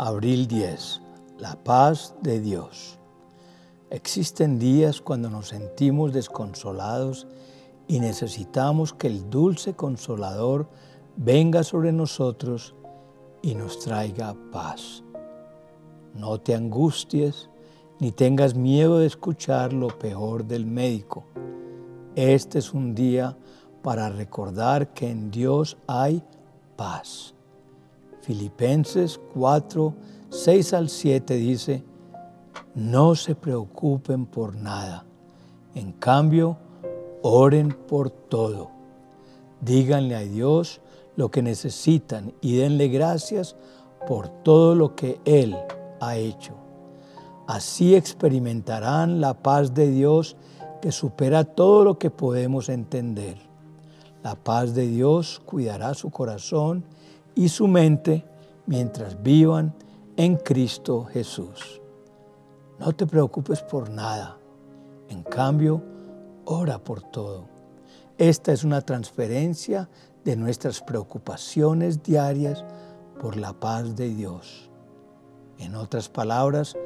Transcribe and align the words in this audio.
Abril 0.00 0.46
10. 0.46 1.00
La 1.38 1.56
paz 1.56 2.14
de 2.22 2.38
Dios. 2.38 3.00
Existen 3.90 4.60
días 4.60 5.00
cuando 5.00 5.28
nos 5.28 5.48
sentimos 5.48 6.12
desconsolados 6.12 7.26
y 7.88 7.98
necesitamos 7.98 8.92
que 8.92 9.08
el 9.08 9.28
dulce 9.28 9.74
consolador 9.74 10.68
venga 11.16 11.64
sobre 11.64 11.90
nosotros 11.90 12.76
y 13.42 13.56
nos 13.56 13.80
traiga 13.80 14.36
paz. 14.52 15.02
No 16.14 16.38
te 16.40 16.54
angusties 16.54 17.50
ni 17.98 18.12
tengas 18.12 18.54
miedo 18.54 19.00
de 19.00 19.06
escuchar 19.06 19.72
lo 19.72 19.88
peor 19.88 20.44
del 20.44 20.64
médico. 20.64 21.24
Este 22.14 22.60
es 22.60 22.72
un 22.72 22.94
día 22.94 23.36
para 23.82 24.10
recordar 24.10 24.94
que 24.94 25.10
en 25.10 25.32
Dios 25.32 25.76
hay 25.88 26.22
paz. 26.76 27.34
Filipenses 28.28 29.18
4, 29.32 29.94
6 30.28 30.74
al 30.74 30.90
7 30.90 31.34
dice, 31.36 31.82
no 32.74 33.14
se 33.14 33.34
preocupen 33.34 34.26
por 34.26 34.54
nada. 34.54 35.06
En 35.74 35.92
cambio, 35.92 36.58
oren 37.22 37.70
por 37.72 38.10
todo. 38.10 38.70
Díganle 39.62 40.14
a 40.14 40.20
Dios 40.20 40.82
lo 41.16 41.30
que 41.30 41.40
necesitan 41.40 42.34
y 42.42 42.56
denle 42.56 42.88
gracias 42.88 43.56
por 44.06 44.28
todo 44.28 44.74
lo 44.74 44.94
que 44.94 45.22
Él 45.24 45.56
ha 45.98 46.18
hecho. 46.18 46.52
Así 47.46 47.94
experimentarán 47.94 49.22
la 49.22 49.42
paz 49.42 49.72
de 49.72 49.90
Dios 49.90 50.36
que 50.82 50.92
supera 50.92 51.44
todo 51.44 51.82
lo 51.82 51.98
que 51.98 52.10
podemos 52.10 52.68
entender. 52.68 53.38
La 54.22 54.34
paz 54.34 54.74
de 54.74 54.86
Dios 54.86 55.40
cuidará 55.46 55.94
su 55.94 56.10
corazón 56.10 56.84
y 57.38 57.48
su 57.48 57.68
mente 57.68 58.24
mientras 58.66 59.22
vivan 59.22 59.72
en 60.16 60.34
Cristo 60.38 61.04
Jesús. 61.04 61.80
No 62.80 62.92
te 62.92 63.06
preocupes 63.06 63.62
por 63.62 63.90
nada. 63.90 64.36
En 65.08 65.22
cambio, 65.22 65.80
ora 66.46 66.82
por 66.82 67.00
todo. 67.00 67.48
Esta 68.18 68.52
es 68.52 68.64
una 68.64 68.80
transferencia 68.80 69.88
de 70.24 70.34
nuestras 70.34 70.80
preocupaciones 70.80 72.02
diarias 72.02 72.64
por 73.20 73.36
la 73.36 73.52
paz 73.52 73.94
de 73.94 74.08
Dios. 74.08 74.68
En 75.60 75.76
otras 75.76 76.08
palabras, 76.08 76.76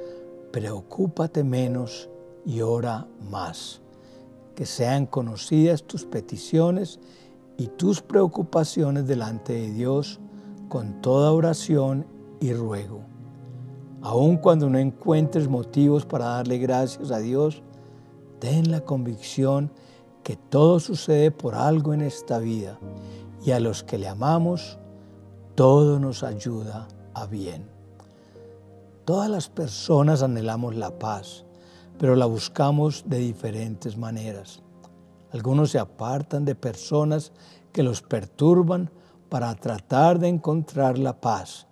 preocúpate 0.50 1.44
menos 1.44 2.10
y 2.44 2.60
ora 2.60 3.06
más. 3.30 3.80
Que 4.55 4.66
sean 4.66 5.06
conocidas 5.06 5.84
tus 5.84 6.05
peticiones 6.05 7.00
y 7.56 7.68
tus 7.68 8.02
preocupaciones 8.02 9.06
delante 9.06 9.55
de 9.55 9.70
Dios 9.70 10.20
con 10.72 11.02
toda 11.02 11.32
oración 11.32 12.06
y 12.40 12.54
ruego. 12.54 13.02
Aun 14.00 14.38
cuando 14.38 14.70
no 14.70 14.78
encuentres 14.78 15.46
motivos 15.46 16.06
para 16.06 16.24
darle 16.24 16.56
gracias 16.56 17.10
a 17.10 17.18
Dios, 17.18 17.62
ten 18.38 18.70
la 18.70 18.80
convicción 18.80 19.70
que 20.22 20.36
todo 20.36 20.80
sucede 20.80 21.30
por 21.30 21.56
algo 21.56 21.92
en 21.92 22.00
esta 22.00 22.38
vida 22.38 22.78
y 23.44 23.50
a 23.50 23.60
los 23.60 23.82
que 23.82 23.98
le 23.98 24.08
amamos, 24.08 24.78
todo 25.56 25.98
nos 25.98 26.22
ayuda 26.22 26.88
a 27.12 27.26
bien. 27.26 27.68
Todas 29.04 29.28
las 29.28 29.50
personas 29.50 30.22
anhelamos 30.22 30.74
la 30.74 30.98
paz, 30.98 31.44
pero 31.98 32.16
la 32.16 32.24
buscamos 32.24 33.04
de 33.06 33.18
diferentes 33.18 33.98
maneras. 33.98 34.62
Algunos 35.32 35.70
se 35.70 35.78
apartan 35.78 36.46
de 36.46 36.54
personas 36.54 37.30
que 37.72 37.82
los 37.82 38.00
perturban 38.00 38.90
para 39.33 39.55
tratar 39.55 40.19
de 40.19 40.28
encontrar 40.28 40.98
la 40.98 41.19
paz, 41.19 41.66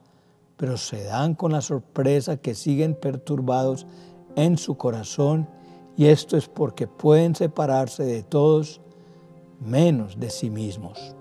pero 0.57 0.79
se 0.79 1.05
dan 1.05 1.35
con 1.35 1.53
la 1.53 1.61
sorpresa 1.61 2.39
que 2.39 2.55
siguen 2.55 2.95
perturbados 2.95 3.87
en 4.35 4.57
su 4.57 4.79
corazón 4.79 5.47
y 5.95 6.07
esto 6.07 6.39
es 6.39 6.49
porque 6.49 6.87
pueden 6.87 7.35
separarse 7.35 8.03
de 8.05 8.23
todos 8.23 8.81
menos 9.61 10.19
de 10.19 10.31
sí 10.31 10.49
mismos. 10.49 11.15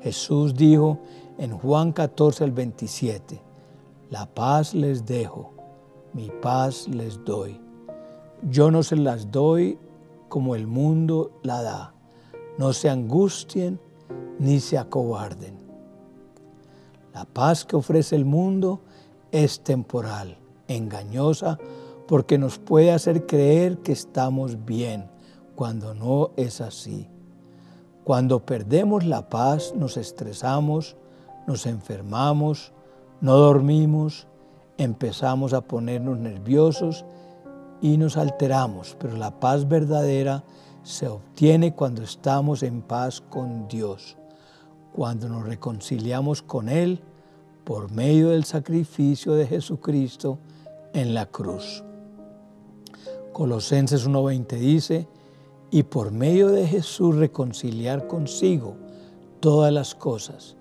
Jesús 0.00 0.54
dijo 0.54 1.00
en 1.36 1.50
Juan 1.58 1.92
14 1.92 2.44
al 2.44 2.52
27, 2.52 3.38
la 4.08 4.24
paz 4.24 4.72
les 4.72 5.04
dejo, 5.04 5.52
mi 6.14 6.30
paz 6.40 6.88
les 6.88 7.22
doy. 7.26 7.60
Yo 8.48 8.70
no 8.70 8.82
se 8.82 8.96
las 8.96 9.30
doy 9.30 9.78
como 10.30 10.54
el 10.54 10.66
mundo 10.66 11.38
la 11.42 11.60
da. 11.60 11.94
No 12.56 12.72
se 12.72 12.88
angustien 12.88 13.78
ni 14.38 14.60
se 14.60 14.78
acobarden. 14.78 15.57
La 17.12 17.24
paz 17.24 17.64
que 17.64 17.76
ofrece 17.76 18.16
el 18.16 18.24
mundo 18.24 18.80
es 19.32 19.60
temporal, 19.60 20.38
engañosa, 20.68 21.58
porque 22.06 22.38
nos 22.38 22.58
puede 22.58 22.92
hacer 22.92 23.26
creer 23.26 23.78
que 23.78 23.92
estamos 23.92 24.64
bien, 24.64 25.10
cuando 25.54 25.94
no 25.94 26.30
es 26.36 26.60
así. 26.60 27.08
Cuando 28.04 28.44
perdemos 28.46 29.04
la 29.04 29.28
paz 29.28 29.74
nos 29.74 29.96
estresamos, 29.96 30.96
nos 31.46 31.66
enfermamos, 31.66 32.72
no 33.20 33.36
dormimos, 33.36 34.26
empezamos 34.76 35.52
a 35.52 35.62
ponernos 35.62 36.18
nerviosos 36.18 37.04
y 37.80 37.96
nos 37.96 38.16
alteramos, 38.16 38.96
pero 39.00 39.16
la 39.16 39.40
paz 39.40 39.66
verdadera 39.66 40.44
se 40.82 41.08
obtiene 41.08 41.74
cuando 41.74 42.02
estamos 42.02 42.62
en 42.62 42.82
paz 42.82 43.20
con 43.20 43.66
Dios, 43.66 44.16
cuando 44.98 45.28
nos 45.28 45.46
reconciliamos 45.46 46.42
con 46.42 46.68
Él 46.68 47.00
por 47.62 47.92
medio 47.92 48.30
del 48.30 48.42
sacrificio 48.42 49.34
de 49.34 49.46
Jesucristo 49.46 50.40
en 50.92 51.14
la 51.14 51.26
cruz. 51.26 51.84
Colosenses 53.32 54.08
1.20 54.08 54.58
dice, 54.58 55.06
y 55.70 55.84
por 55.84 56.10
medio 56.10 56.48
de 56.48 56.66
Jesús 56.66 57.14
reconciliar 57.14 58.08
consigo 58.08 58.74
todas 59.38 59.72
las 59.72 59.94
cosas, 59.94 60.56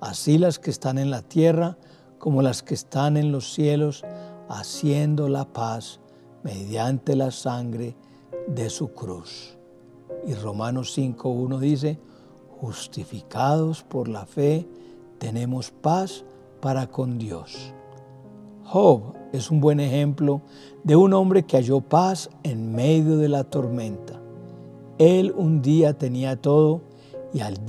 así 0.00 0.38
las 0.38 0.60
que 0.60 0.70
están 0.70 0.96
en 0.96 1.10
la 1.10 1.22
tierra 1.22 1.76
como 2.18 2.40
las 2.40 2.62
que 2.62 2.74
están 2.74 3.16
en 3.16 3.32
los 3.32 3.52
cielos, 3.52 4.04
haciendo 4.48 5.28
la 5.28 5.52
paz 5.52 5.98
mediante 6.44 7.16
la 7.16 7.32
sangre 7.32 7.96
de 8.46 8.70
su 8.70 8.92
cruz. 8.92 9.58
Y 10.24 10.34
Romanos 10.34 10.96
5.1 10.96 11.58
dice, 11.58 11.98
justificados 12.62 13.82
por 13.82 14.06
la 14.06 14.24
fe, 14.24 14.68
tenemos 15.18 15.72
paz 15.72 16.24
para 16.60 16.86
con 16.86 17.18
Dios. 17.18 17.74
Job 18.64 19.14
es 19.32 19.50
un 19.50 19.60
buen 19.60 19.80
ejemplo 19.80 20.42
de 20.84 20.94
un 20.94 21.12
hombre 21.12 21.42
que 21.42 21.56
halló 21.56 21.80
paz 21.80 22.30
en 22.44 22.72
medio 22.72 23.18
de 23.18 23.28
la 23.28 23.42
tormenta. 23.42 24.20
Él 24.98 25.34
un 25.36 25.60
día 25.60 25.98
tenía 25.98 26.40
todo 26.40 26.82
y 27.34 27.40
al, 27.40 27.66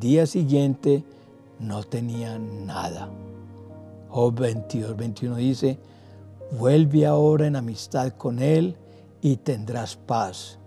día 0.00 0.26
siguiente 0.26 1.04
no 1.60 1.84
tenía 1.84 2.36
nada. 2.36 3.08
Job 4.08 4.34
22, 4.40 4.96
21 4.96 5.36
dice, 5.36 5.78
vuelve 6.58 7.06
ahora 7.06 7.46
en 7.46 7.54
amistad 7.54 8.10
con 8.10 8.40
Él 8.40 8.76
y 9.22 9.36
tendrás 9.36 9.94
paz 9.94 10.58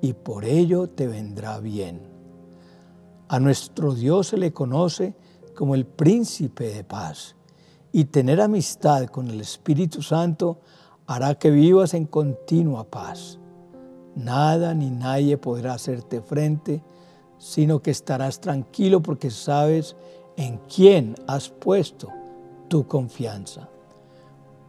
y 0.00 0.14
por 0.14 0.44
ello 0.44 0.88
te 0.88 1.06
vendrá 1.06 1.60
bien. 1.60 2.17
A 3.28 3.38
nuestro 3.40 3.94
Dios 3.94 4.28
se 4.28 4.38
le 4.38 4.52
conoce 4.52 5.14
como 5.54 5.74
el 5.74 5.84
príncipe 5.84 6.72
de 6.72 6.82
paz 6.82 7.36
y 7.92 8.04
tener 8.06 8.40
amistad 8.40 9.06
con 9.06 9.28
el 9.28 9.40
Espíritu 9.40 10.00
Santo 10.00 10.60
hará 11.06 11.34
que 11.34 11.50
vivas 11.50 11.92
en 11.92 12.06
continua 12.06 12.84
paz. 12.84 13.38
Nada 14.14 14.72
ni 14.72 14.90
nadie 14.90 15.36
podrá 15.36 15.74
hacerte 15.74 16.22
frente, 16.22 16.82
sino 17.36 17.82
que 17.82 17.90
estarás 17.90 18.40
tranquilo 18.40 19.02
porque 19.02 19.30
sabes 19.30 19.94
en 20.36 20.58
quién 20.74 21.14
has 21.26 21.50
puesto 21.50 22.08
tu 22.68 22.86
confianza. 22.86 23.68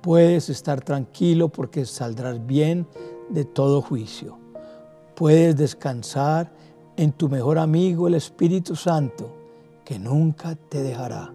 Puedes 0.02 0.50
estar 0.50 0.82
tranquilo 0.82 1.48
porque 1.48 1.86
saldrás 1.86 2.46
bien 2.46 2.88
de 3.30 3.46
todo 3.46 3.82
juicio 3.82 4.38
puedes 5.20 5.58
descansar 5.58 6.50
en 7.00 7.14
tu 7.14 7.30
mejor 7.30 7.58
amigo, 7.58 8.10
el 8.10 8.16
Espíritu 8.16 8.76
Santo, 8.76 9.34
que 9.86 9.98
nunca 9.98 10.56
te 10.56 10.84
dejará. 10.84 11.34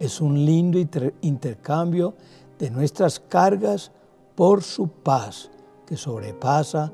Es 0.00 0.20
un 0.20 0.44
lindo 0.44 0.80
intercambio 1.20 2.14
de 2.58 2.70
nuestras 2.70 3.20
cargas 3.20 3.92
por 4.34 4.64
su 4.64 4.88
paz, 4.88 5.48
que 5.86 5.96
sobrepasa 5.96 6.92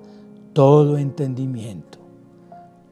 todo 0.53 0.99
entendimiento. 0.99 1.99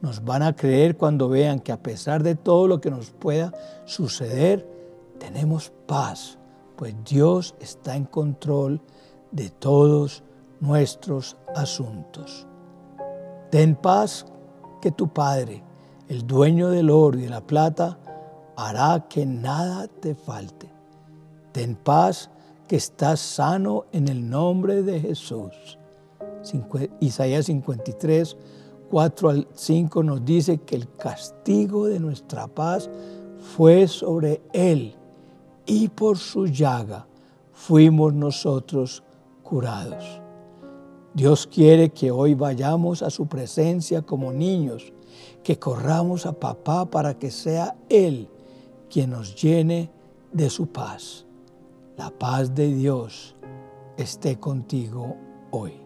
Nos 0.01 0.25
van 0.25 0.41
a 0.41 0.55
creer 0.55 0.97
cuando 0.97 1.29
vean 1.29 1.59
que 1.59 1.71
a 1.71 1.83
pesar 1.83 2.23
de 2.23 2.33
todo 2.33 2.67
lo 2.67 2.81
que 2.81 2.89
nos 2.89 3.11
pueda 3.11 3.53
suceder, 3.85 4.67
tenemos 5.19 5.71
paz, 5.85 6.39
pues 6.75 6.95
Dios 7.07 7.53
está 7.59 7.95
en 7.95 8.05
control 8.05 8.81
de 9.31 9.51
todos 9.51 10.23
nuestros 10.59 11.37
asuntos. 11.53 12.47
Ten 13.51 13.75
paz 13.75 14.25
que 14.85 14.91
tu 14.91 15.07
Padre, 15.07 15.63
el 16.09 16.27
dueño 16.27 16.69
del 16.69 16.91
oro 16.91 17.17
y 17.17 17.23
de 17.23 17.29
la 17.31 17.41
plata, 17.41 17.97
hará 18.55 19.07
que 19.09 19.25
nada 19.25 19.87
te 19.87 20.13
falte. 20.13 20.69
Ten 21.51 21.75
paz 21.75 22.29
que 22.67 22.75
estás 22.75 23.19
sano 23.19 23.85
en 23.91 24.07
el 24.09 24.29
nombre 24.29 24.83
de 24.83 24.99
Jesús. 24.99 25.79
Isaías 26.99 27.47
53, 27.47 28.37
4 28.91 29.29
al 29.31 29.47
5 29.55 30.03
nos 30.03 30.23
dice 30.23 30.59
que 30.59 30.75
el 30.75 30.87
castigo 30.97 31.87
de 31.87 31.99
nuestra 31.99 32.45
paz 32.45 32.87
fue 33.57 33.87
sobre 33.87 34.43
Él 34.53 34.95
y 35.65 35.87
por 35.87 36.19
su 36.19 36.45
llaga 36.45 37.07
fuimos 37.51 38.13
nosotros 38.13 39.01
curados. 39.41 40.21
Dios 41.15 41.47
quiere 41.47 41.91
que 41.91 42.11
hoy 42.11 42.33
vayamos 42.33 43.01
a 43.01 43.09
su 43.09 43.27
presencia 43.27 44.01
como 44.01 44.33
niños, 44.33 44.91
que 45.43 45.57
corramos 45.57 46.25
a 46.25 46.33
papá 46.33 46.85
para 46.85 47.17
que 47.17 47.31
sea 47.31 47.77
Él 47.87 48.27
quien 48.89 49.11
nos 49.11 49.41
llene 49.41 49.89
de 50.33 50.49
su 50.49 50.67
paz. 50.67 51.25
La 51.95 52.09
paz 52.09 52.53
de 52.53 52.67
Dios 52.67 53.33
esté 53.95 54.37
contigo 54.37 55.15
hoy. 55.51 55.84